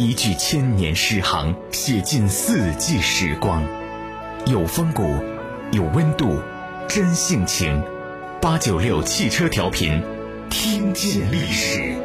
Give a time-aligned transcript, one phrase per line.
[0.00, 3.62] 一句千年诗行，写尽四季时光，
[4.46, 5.02] 有风骨，
[5.72, 6.40] 有温度，
[6.88, 7.82] 真性情。
[8.40, 10.02] 八九六汽车调频，
[10.48, 11.96] 听见历史。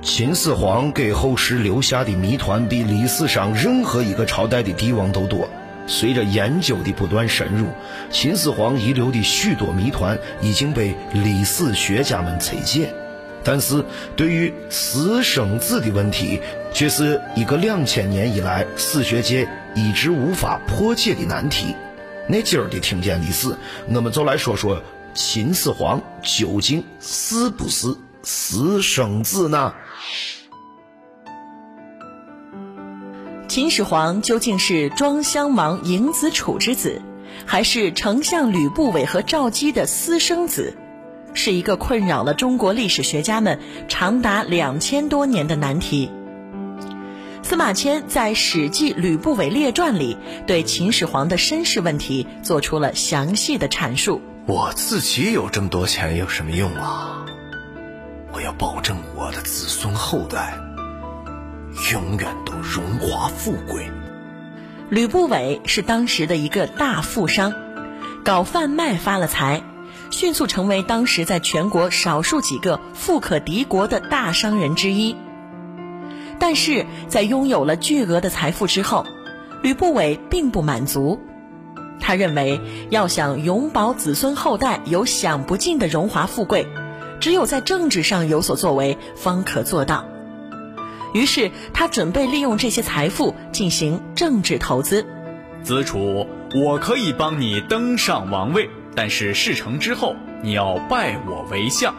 [0.00, 5.48] 秦始皇给后世留下的谜团比历史上任何一个朝代的帝王都多。
[5.88, 7.66] 随着研究的不断深入，
[8.12, 12.94] 秦始皇遗留的许多谜团已经被历史学家们拆解。
[13.50, 13.82] 但是，
[14.14, 16.38] 对于私生子的问题，
[16.70, 21.74] 却是一个两千年以来史学界一直无法破解的难题。
[22.28, 23.56] 那今儿的听见历史，
[23.88, 24.82] 我们就来说说
[25.14, 27.86] 秦始皇究竟是不是
[28.22, 29.72] 私生子呢？
[33.48, 37.00] 秦始皇究竟是庄襄王嬴子楚之子，
[37.46, 40.76] 还是丞相吕不韦和赵姬的私生子？
[41.38, 46.10] 是一个困扰了中国历史学家们长达两千多年的难题。
[47.42, 54.20] 司马迁在《史记·吕不韦列传》里对秦始皇的身世问题做出了详细的阐述。
[54.46, 57.24] 我自己有这么多钱有什么用啊？
[58.32, 60.58] 我要保证我的子孙后代
[61.92, 63.86] 永远都荣华富贵。
[64.90, 67.54] 吕不韦是当时的一个大富商，
[68.24, 69.62] 搞贩卖发了财。
[70.10, 75.16] 迅速成为当时在全国少数几个富可敌国的大商人之一。
[76.38, 79.04] 但是在拥有了巨额的财富之后，
[79.62, 81.20] 吕不韦并不满足。
[82.00, 86.66] 他认为，要想永保子孙后代有享不尽的荣华富贵，
[87.18, 90.04] 只有在政治上有所作为，方可做到。
[91.12, 95.04] 于是，他准备利用这些财富进行政治投资。
[95.64, 98.70] 子楚，我可以帮你登上王位。
[98.98, 101.94] 但是事成之后，你要拜我为相。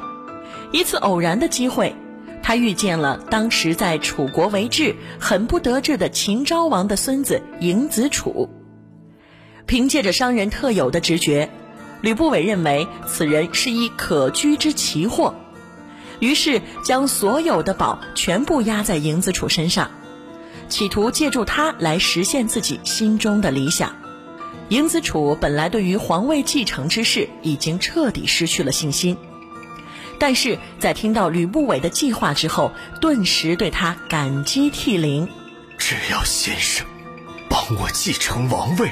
[0.73, 1.95] 一次偶然的机会，
[2.43, 8.49] 他遇见了当时在楚国为质、很不得志的秦昭王的孙子嬴子楚。
[9.65, 11.49] 凭借着商人特有的直觉，
[12.01, 15.33] 吕不韦认为此人是一可居之奇货，
[16.19, 19.89] 于是将所有的宝全部压在嬴子楚身上，
[20.67, 23.95] 企图借助他来实现自己心中的理想。
[24.69, 29.17] 嬴子楚本来对于皇位继承之事已经彻底失去了信心，
[30.19, 32.71] 但是在听到吕不韦的计划之后，
[33.01, 35.27] 顿时对他感激涕零。
[35.77, 36.85] 只要先生
[37.49, 38.91] 帮我继承王位，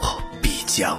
[0.00, 0.98] 我必将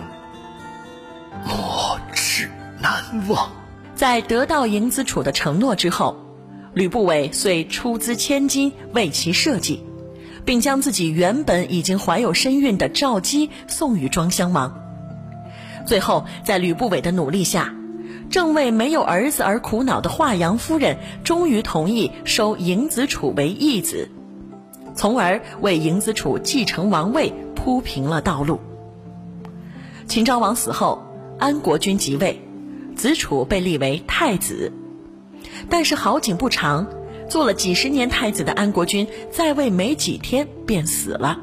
[1.44, 2.48] 莫齿
[2.80, 3.52] 难忘。
[3.96, 6.16] 在得到嬴子楚的承诺之后，
[6.76, 9.84] 吕不韦遂出资千金为其设计。
[10.46, 14.74] 并将自己原本已经怀有身孕的赵姬送与庄襄王。
[15.86, 17.74] 最后，在吕不韦的努力下，
[18.30, 24.10] 正为没有儿子而苦恼的华阳夫人终于同意收嬴子楚为义子，
[24.96, 28.60] 从而为嬴子楚继承王位铺平了道路。
[30.08, 31.02] 秦昭王死后，
[31.40, 32.40] 安国君即位，
[32.96, 34.72] 子楚被立为太子。
[35.70, 36.86] 但是好景不长。
[37.30, 41.40] 做了几十年太子的安国君在位没几天便死了，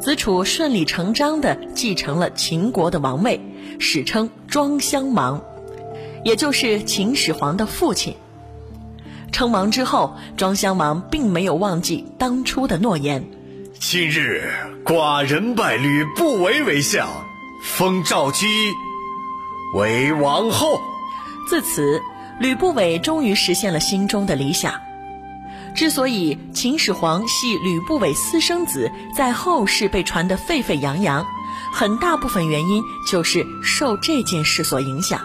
[0.00, 3.40] 子楚顺理成章地继承了秦国的王位，
[3.78, 5.42] 史称庄襄王，
[6.24, 8.16] 也就是秦始皇的父亲。
[9.32, 13.28] 称王之后，庄襄王并没有忘记当初的诺言。
[13.78, 14.50] 今日
[14.82, 17.06] 寡人拜吕不韦为相，
[17.62, 18.46] 封赵姬
[19.74, 20.80] 为王后。
[21.46, 22.00] 自此，
[22.40, 24.72] 吕不韦终于实现了心中的理想。
[25.76, 31.26] 之所以秦始皇系吕不韦私生子，在后世被传得沸沸扬扬，
[31.70, 35.20] 很大部分原因就是受这件事所影响。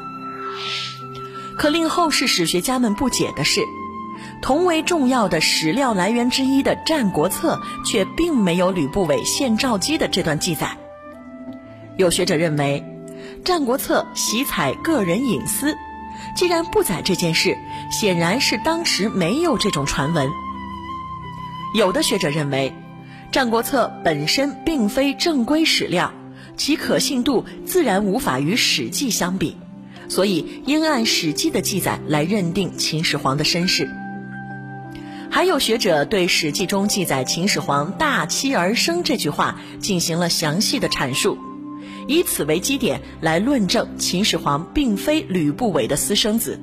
[1.58, 3.62] 可令后世史学家们不解的是，
[4.42, 10.78] 同为重要的史料来源之一的《战国策》却并没有吕不韦献赵姬的这段记载。
[11.98, 12.84] 有学者认为，
[13.44, 15.78] 《战国策》喜采个人隐私。
[16.36, 17.58] 既然不载这件事，
[17.92, 20.30] 显然是当时没有这种传闻。
[21.76, 22.74] 有的学者认为，
[23.34, 26.12] 《战国策》本身并非正规史料，
[26.58, 29.56] 其可信度自然无法与《史记》相比，
[30.10, 33.90] 所以应按《史记》的记载来认定秦始皇的身世。
[35.30, 41.38] 还有学者对《史记》中记载“秦始皇大妻而生”这句话进行了详细的阐述。
[42.08, 46.60] 以此为基点来论证秦始皇并非吕不韦的私生子，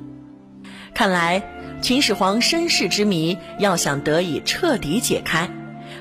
[0.93, 1.41] 看来
[1.81, 5.49] 秦始皇身世之谜要想得以彻底解开，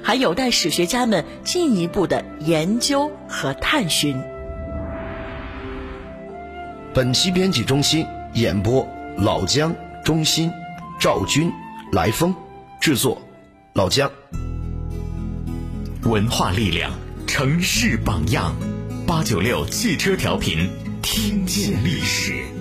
[0.03, 4.21] 还有待史学家们进一步的研究和探寻。
[6.95, 8.05] 本期编辑中心
[8.35, 8.87] 演播
[9.17, 9.75] 老姜、
[10.05, 10.51] 中心、
[10.99, 11.53] 赵军、
[11.93, 12.35] 来风。
[12.81, 13.21] 制作：
[13.73, 14.11] 老姜。
[16.05, 16.93] 文化力量，
[17.27, 18.55] 城市榜样。
[19.07, 20.71] 八九六汽车调频，
[21.03, 22.58] 听见历史。